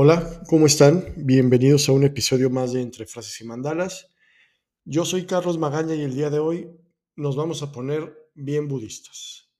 [0.00, 1.12] Hola, ¿cómo están?
[1.16, 4.08] Bienvenidos a un episodio más de Entre Frases y Mandalas.
[4.84, 6.70] Yo soy Carlos Magaña y el día de hoy
[7.16, 9.50] nos vamos a poner bien budistas.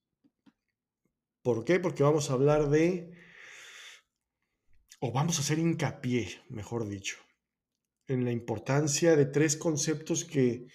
[1.42, 1.80] ¿Por qué?
[1.80, 3.10] Porque vamos a hablar de,
[5.00, 7.16] o vamos a hacer hincapié, mejor dicho,
[8.06, 10.68] en la importancia de tres conceptos que,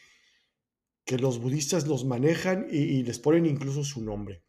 [1.05, 4.43] que los budistas los manejan y, y les ponen incluso su nombre.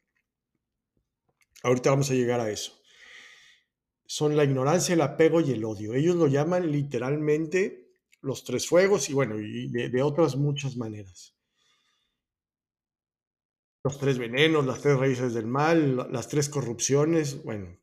[1.63, 2.84] Ahorita vamos a llegar a eso
[4.07, 5.95] son la ignorancia, el apego y el odio.
[5.95, 11.37] Ellos lo llaman literalmente los tres fuegos y bueno, y de, otras muchas maneras.
[13.83, 17.79] Los tres venenos, las tres raíces del mal, las tres corrupciones, bueno,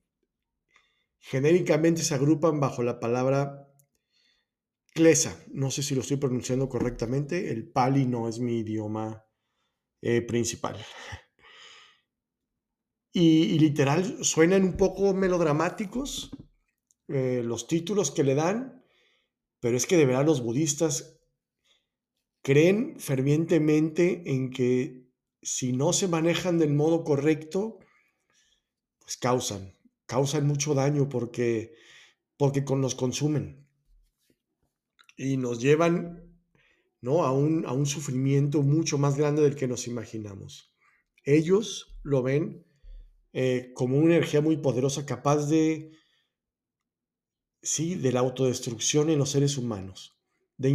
[1.20, 3.68] genéricamente se agrupan bajo la palabra
[4.94, 5.42] Klesa.
[5.54, 7.52] No sé si lo estoy pronunciando correctamente.
[7.52, 9.24] El pali no es mi idioma
[10.02, 10.76] eh, principal
[13.14, 16.32] y, literal suenan un poco melodramáticos
[17.08, 18.86] eh, los títulos que le dan,
[19.60, 21.20] pero es que de verdad los budistas
[22.42, 25.10] creen fervientemente en que
[25.42, 27.80] si no se manejan del modo correcto,
[29.00, 29.74] pues causan,
[30.06, 31.74] causan mucho daño porque,
[32.38, 33.68] porque nos consumen
[35.18, 36.40] y nos llevan
[37.02, 37.24] ¿no?
[37.24, 40.74] a, un, a un sufrimiento mucho más grande del que nos imaginamos.
[41.24, 42.66] Ellos lo ven
[43.34, 45.92] eh, como una energía muy poderosa capaz de,
[47.62, 50.18] sí, de la autodestrucción en los seres humanos,
[50.58, 50.70] de,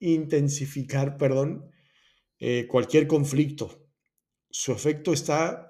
[0.00, 1.70] intensificar, perdón,
[2.38, 3.88] eh, cualquier conflicto.
[4.50, 5.68] Su efecto está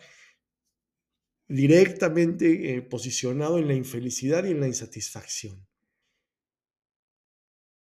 [1.49, 5.67] directamente eh, posicionado en la infelicidad y en la insatisfacción.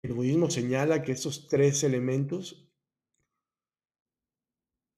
[0.04, 2.65] El budismo señala que estos tres elementos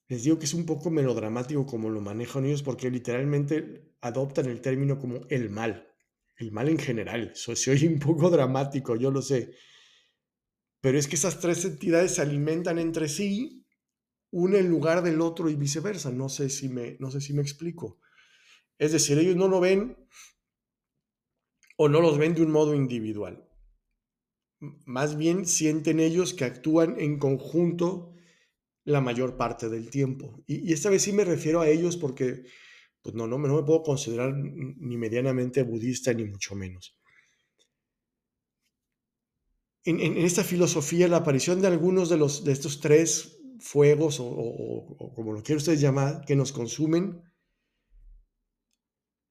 [0.09, 4.61] les digo que es un poco melodramático como lo manejan ellos porque literalmente adoptan el
[4.61, 5.87] término como el mal,
[6.37, 7.31] el mal en general.
[7.33, 9.55] Eso se oye un poco dramático, yo lo sé.
[10.79, 13.65] Pero es que esas tres entidades se alimentan entre sí,
[14.31, 16.11] una en lugar del otro y viceversa.
[16.11, 17.99] No sé si me, no sé si me explico.
[18.77, 19.97] Es decir, ellos no lo ven
[21.77, 23.43] o no los ven de un modo individual.
[24.85, 28.16] Más bien sienten ellos que actúan en conjunto
[28.87, 30.41] la mayor parte del tiempo.
[30.47, 32.43] Y, esta vez sí me refiero a ellos porque
[33.01, 36.97] pues no, no, no me puedo considerar ni medianamente budista, ni mucho menos.
[39.83, 45.33] En, esta filosofía, la aparición de algunos de, los, de estos tres fuegos, o, como
[45.33, 47.21] lo quieran ustedes llamar, que nos consumen,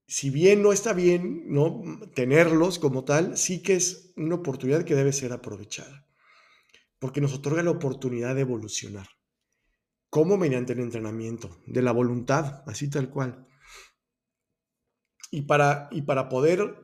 [0.07, 1.83] si bien no está bien ¿no?
[2.15, 6.07] tenerlos como tal, sí que es una oportunidad que debe ser aprovechada,
[6.99, 9.16] porque nos otorga la oportunidad de evolucionar.
[10.11, 10.37] ¿Cómo?
[10.37, 13.47] Mediante el entrenamiento de la voluntad, así tal cual.
[15.31, 16.75] Y para, y para poder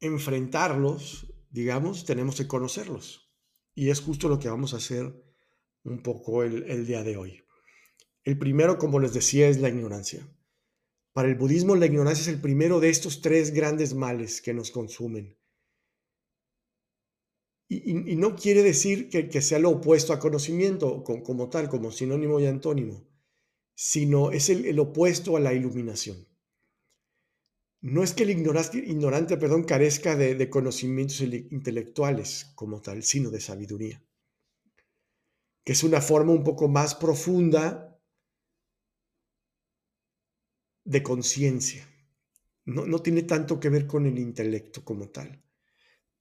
[0.00, 3.32] enfrentarlos, digamos, tenemos que conocerlos.
[3.74, 5.14] Y es justo lo que vamos a hacer
[5.84, 7.42] un poco el, el día de hoy.
[8.24, 10.28] El primero, como les decía, es la ignorancia.
[11.12, 14.70] Para el budismo, la ignorancia es el primero de estos tres grandes males que nos
[14.70, 15.38] consumen.
[17.68, 22.46] Y, no quiere decir que, sea lo opuesto a conocimiento como, tal, como sinónimo y
[22.46, 23.08] antónimo,
[23.74, 26.28] sino es el, opuesto a la iluminación.
[27.80, 34.02] No es que el ignorante, perdón, carezca de, conocimientos intelectuales como tal, sino de sabiduría,
[35.64, 37.98] que es una forma un poco más profunda
[40.84, 41.88] de conciencia.
[42.66, 45.43] No tiene tanto que ver con el intelecto como tal.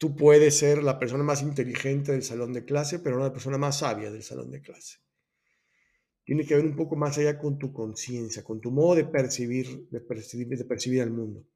[0.03, 3.57] Tú puedes ser la persona más inteligente del salón de clase, pero no la persona
[3.57, 4.97] más sabia del salón de clase.
[6.25, 9.87] Tiene que ver un poco más allá con tu conciencia, con tu modo de percibir,
[9.89, 11.47] de percibir, de percibir al mundo.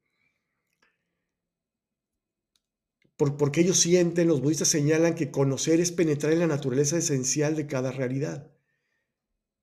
[3.18, 7.66] porque ellos sienten, los budistas señalan que conocer es penetrar en la naturaleza esencial de
[7.66, 8.50] cada realidad.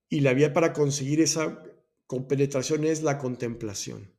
[0.09, 1.63] Y la vía para conseguir esa
[2.05, 4.13] compenetración es la contemplación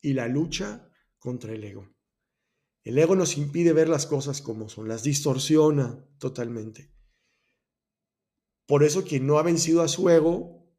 [0.00, 0.90] y la lucha
[1.20, 1.95] contra el ego.
[2.86, 6.94] El ego nos impide ver las cosas como son, las distorsiona totalmente.
[8.64, 10.70] Por eso quien no ha vencido a su ego,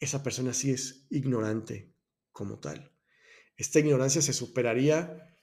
[0.00, 1.94] esa persona sí es ignorante
[2.32, 2.92] como tal.
[3.56, 5.38] Esta ignorancia se superaría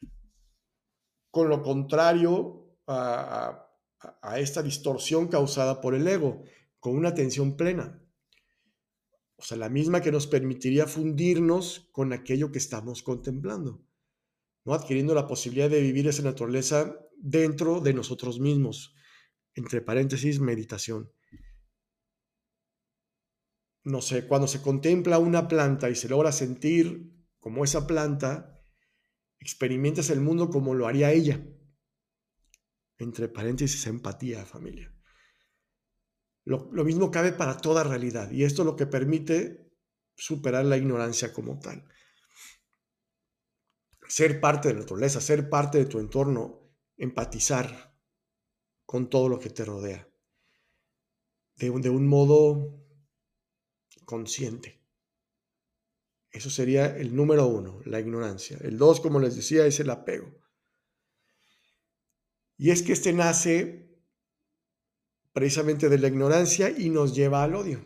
[1.31, 3.65] con lo contrario a,
[4.35, 6.43] esta distorsión causada por el ego,
[6.81, 8.05] con una atención plena.
[9.37, 13.88] O sea, la misma que nos permitiría fundirnos con aquello que estamos contemplando
[14.67, 18.95] adquiriendo la posibilidad de vivir esa naturaleza dentro de nosotros mismos.
[19.53, 21.11] Entre paréntesis, meditación.
[23.83, 28.61] No sé, cuando se contempla una planta y se logra sentir como esa planta,
[29.39, 31.43] experimentas el mundo como lo haría ella.
[32.97, 34.93] Entre paréntesis, empatía, familia.
[36.43, 39.71] Lo, lo, mismo cabe para toda realidad y esto es lo que permite
[40.15, 41.87] superar la ignorancia como tal.
[44.09, 47.95] Ser parte de la naturaleza, ser parte de tu entorno, empatizar
[48.85, 50.09] con todo lo que te rodea.
[51.55, 52.83] De un, de un modo
[54.05, 54.83] consciente.
[56.31, 58.57] Eso sería el número uno, la ignorancia.
[58.61, 60.33] El dos, como les decía, es el apego.
[62.57, 63.95] Y es que este nace
[65.33, 67.79] precisamente de la ignorancia y nos lleva al odio.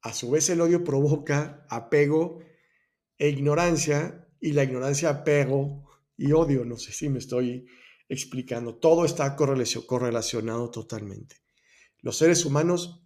[0.00, 2.40] A su vez el odio provoca apego
[3.18, 6.64] e ignorancia y la ignorancia apego y odio.
[6.64, 7.66] No sé si me estoy
[8.08, 8.76] explicando.
[8.76, 11.36] Todo está correlacionado totalmente.
[12.00, 13.04] Los seres humanos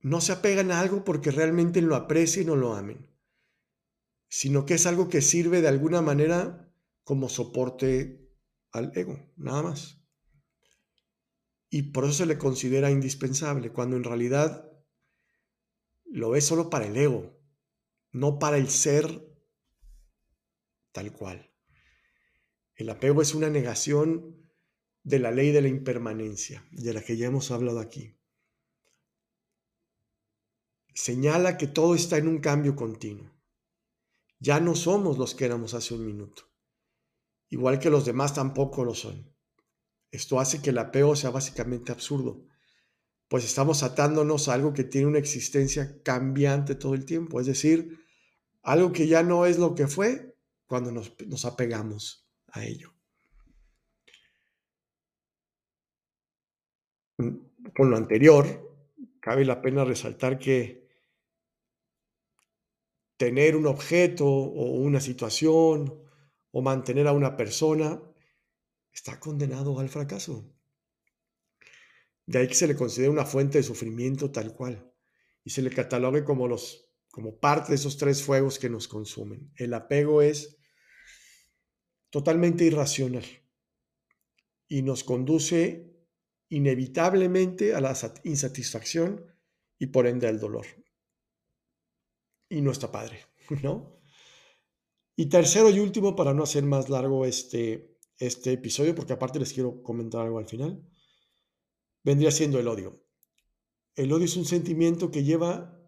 [0.00, 3.08] no se apegan a algo porque realmente lo aprecien o lo amen,
[4.28, 6.72] sino que es algo que sirve de alguna manera
[7.04, 8.28] como soporte
[8.72, 10.00] al ego, nada más.
[11.70, 14.70] Y por eso se le considera indispensable, cuando en realidad
[16.04, 17.41] lo es solo para el ego,
[18.12, 19.26] no para el ser
[20.92, 21.50] tal cual.
[22.76, 24.50] El apego es una negación
[25.02, 28.16] de la ley de la impermanencia, de la que ya hemos hablado aquí
[30.94, 33.30] señala que todo está en un cambio continuo.
[34.38, 36.44] Ya no somos los que éramos hace un minuto,
[37.48, 39.32] igual que los demás tampoco lo son.
[40.10, 42.44] Esto hace que el apego sea básicamente absurdo,
[43.28, 48.01] pues estamos atándonos a algo que tiene una existencia cambiante todo el tiempo, es decir,
[48.62, 50.36] algo que ya no es lo que fue
[50.66, 52.94] cuando nos, apegamos a ello.
[57.16, 58.46] Con lo anterior,
[59.20, 60.88] cabe la pena resaltar que
[63.16, 66.02] tener un objeto o una situación
[66.50, 68.00] o mantener a una persona
[68.92, 70.52] está condenado al fracaso.
[72.26, 74.92] De ahí que se le considere una fuente de sufrimiento tal cual
[75.44, 79.52] y se le catalogue como, los, como parte de esos tres fuegos que nos consumen.
[79.54, 80.58] El apego es
[82.10, 83.24] totalmente irracional
[84.66, 85.94] y nos conduce
[86.48, 89.24] inevitablemente a la insatisfacción
[89.78, 90.66] y por ende al dolor
[92.52, 93.18] y no está padre,
[93.62, 94.00] ¿no?
[95.16, 99.52] Y tercero y último, para no hacer más largo este, este episodio, porque aparte les
[99.52, 100.82] quiero comentar algo al final,
[102.02, 103.04] vendría siendo el odio.
[103.94, 105.78] El odio es un sentimiento que lleva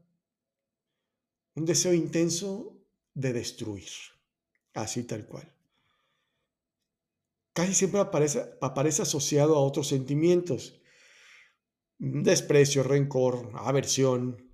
[1.55, 2.81] un deseo intenso
[3.15, 3.91] de destruir,
[4.75, 5.53] así tal cual.
[7.53, 10.81] Casi siempre aparece, aparece asociado a otros sentimientos,
[11.99, 14.51] desprecio, rencor, aversión,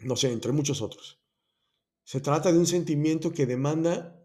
[0.00, 1.22] no sé, entre muchos otros.
[2.04, 4.22] Se trata de un sentimiento que demanda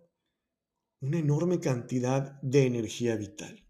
[1.00, 3.64] una enorme cantidad de energía vital.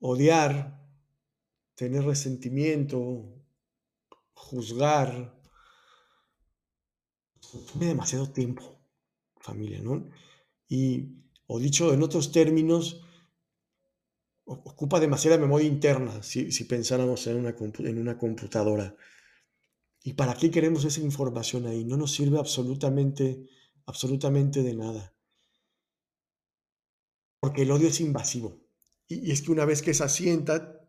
[0.00, 0.88] Odiar,
[1.74, 3.44] tener resentimiento,
[4.32, 5.37] juzgar,
[7.50, 8.80] consume demasiado tiempo,
[9.40, 10.08] familia, ¿no?
[10.68, 11.08] Y,
[11.46, 13.00] o dicho en otros términos,
[14.44, 18.96] ocupa demasiada memoria interna si, pensáramos en una, en una computadora.
[20.02, 21.84] ¿Y para qué queremos esa información ahí?
[21.84, 23.46] No nos sirve absolutamente,
[23.86, 25.14] absolutamente de nada.
[27.40, 28.60] Porque el odio es invasivo.
[29.06, 30.80] Y, es que una vez que se asienta,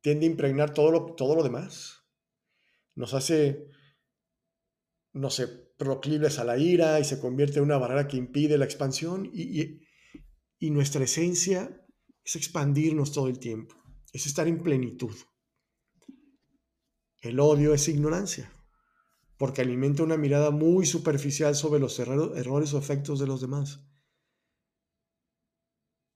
[0.00, 2.04] tiende a impregnar todo lo, todo lo demás.
[2.94, 3.68] Nos hace,
[5.12, 8.64] no sé, proclibles a la ira y se convierte en una barrera que impide la
[8.64, 9.30] expansión.
[9.32, 9.82] y,
[10.58, 11.84] y nuestra esencia
[12.24, 13.76] es expandirnos todo el tiempo,
[14.12, 15.14] es estar en plenitud.
[17.20, 18.52] El odio es ignorancia,
[19.36, 23.86] porque alimenta una mirada muy superficial sobre los errores o efectos de los demás.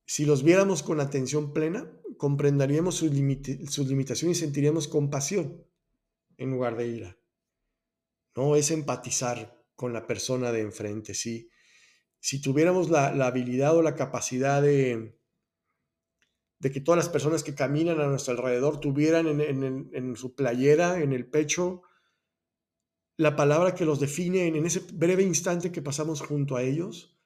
[0.06, 5.64] Si los viéramos con atención plena, comprenderíamos sus, limitaciones y sentiríamos compasión
[6.36, 7.19] en lugar de ira.
[8.36, 11.14] No es empatizar con la persona de enfrente.
[11.14, 11.50] Si,
[12.18, 15.20] si tuviéramos la habilidad o la capacidad de,
[16.60, 21.12] de que todas las personas que caminan a nuestro alrededor tuvieran en, su playera, en
[21.14, 21.82] el pecho,
[23.16, 27.18] la palabra que los define en, ese breve instante que pasamos junto a ellos,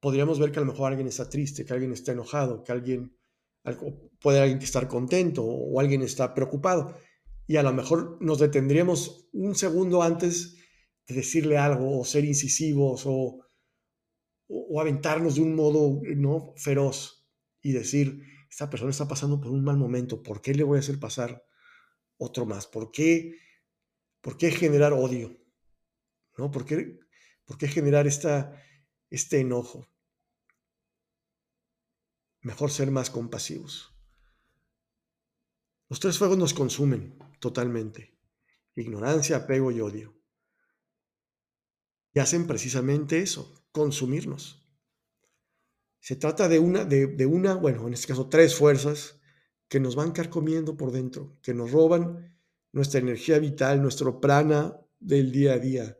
[0.00, 3.16] podríamos ver que a lo mejor alguien está triste, que alguien está enojado, que alguien
[4.20, 6.96] puede alguien estar contento o alguien está preocupado.
[7.50, 10.54] Y a lo mejor nos detendríamos un segundo antes
[11.08, 13.44] de decirle algo o ser incisivos o,
[14.46, 17.26] o aventarnos de un modo no feroz
[17.60, 20.78] y decir, esta persona está pasando por un mal momento, ¿por qué le voy a
[20.78, 21.44] hacer pasar
[22.18, 22.68] otro más?
[22.68, 23.34] ¿Por qué,
[24.20, 25.36] por qué generar odio?
[26.38, 26.52] ¿No?
[26.52, 27.00] ¿Por qué,
[27.44, 28.62] ¿Por qué generar esta,
[29.10, 29.88] este enojo?
[32.42, 33.99] Mejor ser más compasivos.
[35.90, 38.16] Los tres fuegos nos consumen totalmente.
[38.76, 40.14] Ignorancia, apego y odio.
[42.14, 44.64] Y hacen precisamente eso, consumirnos.
[45.98, 49.20] Se trata de una, de, una, bueno, en este caso tres fuerzas
[49.68, 52.38] que nos van carcomiendo por dentro, que nos roban
[52.70, 55.98] nuestra energía vital, nuestro prana del día a día,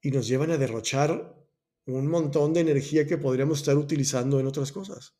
[0.00, 1.36] y nos llevan a derrochar
[1.84, 5.14] un montón de energía que podríamos estar utilizando en otras cosas.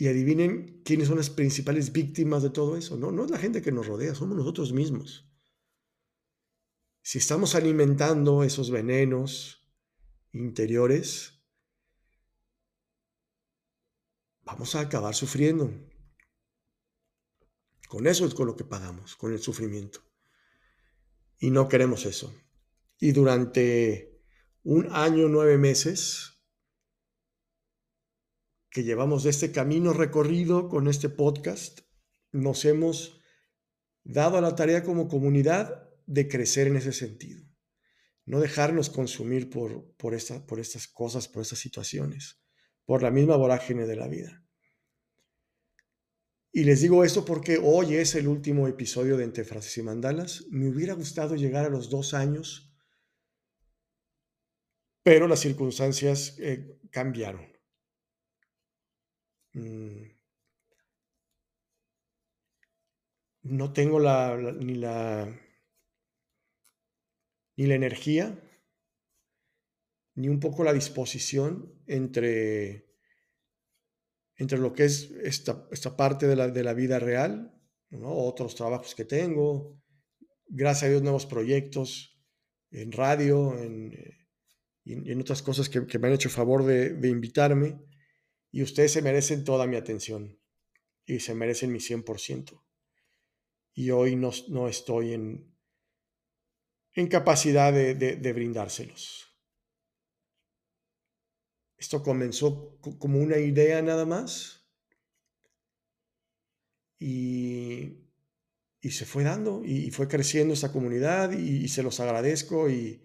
[0.00, 2.96] Y adivinen quiénes son las principales víctimas de todo eso.
[2.96, 5.30] No, no es la gente que nos rodea, somos nosotros mismos.
[7.02, 9.70] Si estamos alimentando esos venenos
[10.32, 11.42] interiores,
[14.40, 15.70] vamos a acabar sufriendo.
[17.86, 20.00] Con eso es con lo que pagamos, con el sufrimiento.
[21.38, 22.34] Y no queremos eso.
[22.98, 24.18] Y durante
[24.62, 26.39] un año, nueve meses,
[28.70, 31.80] que llevamos de este camino recorrido con este podcast,
[32.32, 33.20] nos hemos
[34.04, 37.44] dado a la tarea como comunidad de crecer en ese sentido.
[38.26, 42.40] No dejarnos consumir por, por, por estas cosas, por estas situaciones,
[42.84, 44.44] por la misma vorágine de la vida.
[46.52, 50.46] Y les digo esto porque hoy es el último episodio de Entre Frases y Mandalas.
[50.50, 52.74] Me hubiera gustado llegar a los dos años,
[55.04, 57.59] pero las circunstancias eh, cambiaron.
[59.54, 60.02] Mm.
[63.42, 65.40] No tengo la, ni la
[67.56, 68.40] ni la energía,
[70.14, 72.86] ni un poco la disposición entre
[74.36, 77.54] entre lo que es esta, esta parte de la, de la, vida real,
[78.02, 79.78] otros trabajos que tengo,
[80.46, 82.18] gracias a Dios nuevos proyectos
[82.70, 83.92] en radio en,
[84.82, 87.78] y en otras cosas que, que, me han hecho favor de, de, invitarme
[88.52, 90.38] y ustedes se merecen toda mi atención
[91.06, 92.62] y se merecen mi 100%.
[93.74, 95.54] Y hoy no, no estoy en,
[96.94, 99.28] en capacidad de, de, brindárselos.
[101.76, 104.68] Esto comenzó como una idea nada más
[106.98, 107.96] y,
[108.80, 113.02] y se fue dando y fue creciendo esta comunidad y, y se los agradezco y,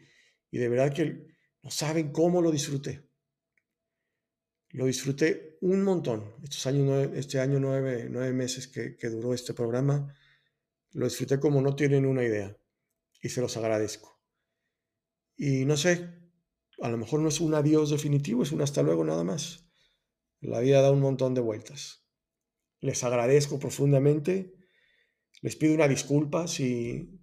[0.51, 1.27] de verdad que
[1.63, 3.04] no saben cómo lo disfruté.
[4.75, 6.35] Lo disfruté un montón.
[6.43, 10.13] Estos años, este año nueve, nueve meses que, duró este programa,
[10.91, 12.57] lo disfruté como no tienen una idea
[13.21, 14.21] y se los agradezco.
[15.37, 16.09] Y no sé,
[16.81, 19.65] a lo mejor no es un adiós definitivo, es un hasta luego nada más.
[20.41, 22.05] La vida da un montón de vueltas.
[22.81, 24.55] Les agradezco profundamente.
[25.41, 27.21] Les pido una disculpa si,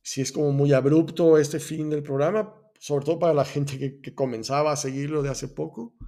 [0.00, 4.14] si es como muy abrupto este fin del programa, sobre todo para la gente que
[4.14, 5.98] comenzaba a seguirlo de hace poco.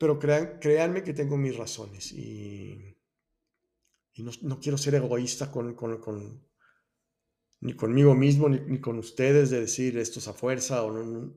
[0.00, 2.96] Pero créanme que tengo mis razones y,
[4.40, 5.76] no, quiero ser egoísta con,
[7.60, 11.04] ni conmigo mismo, ni, con ustedes, de decir esto es a fuerza o no.
[11.04, 11.36] no.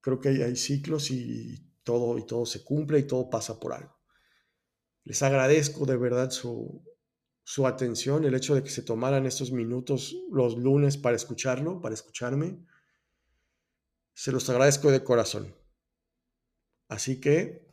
[0.00, 3.72] Creo que hay, hay, ciclos y todo, y todo se cumple y todo pasa por
[3.72, 3.96] algo.
[5.04, 6.82] Les agradezco de verdad su,
[7.44, 11.94] su atención, el hecho de que se tomaran estos minutos los lunes para escucharlo, para
[11.94, 12.58] escucharme.
[14.14, 15.54] Se los agradezco de corazón.
[16.88, 17.64] Así que,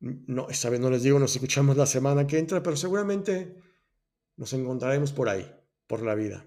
[0.00, 3.56] no, esta vez no les digo, nos escuchamos la semana que entra, pero seguramente
[4.36, 5.50] nos encontraremos por ahí
[5.86, 6.46] por la vida.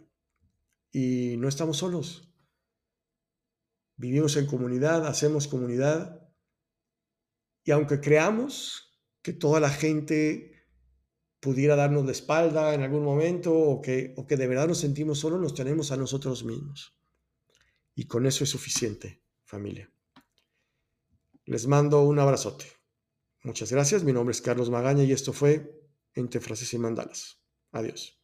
[0.91, 2.33] Y no estamos solos.
[3.95, 6.31] Vivimos en comunidad, hacemos comunidad.
[7.63, 10.67] Y aunque creamos que toda la gente
[11.39, 15.19] pudiera darnos la espalda en algún momento o que, o que de verdad nos sentimos
[15.19, 16.97] solos, nos tenemos a nosotros mismos.
[17.95, 19.91] Y con eso es suficiente, familia.
[21.45, 22.82] Les mando un abrazote.
[23.43, 24.03] Muchas gracias.
[24.03, 25.81] Mi nombre es Carlos Magaña y esto fue
[26.13, 27.41] Entre Frases y Mandalas.
[27.71, 28.22] Adiós.